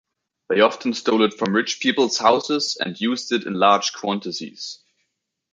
They 0.49 0.61
often 0.61 0.95
stole 0.95 1.21
it 1.21 1.35
from 1.35 1.53
rich 1.55 1.79
people's 1.79 2.17
houses, 2.17 2.75
and 2.79 2.99
used 2.99 3.31
it 3.33 3.45
in 3.45 3.53
large 3.53 3.93
quantities. 3.93 4.79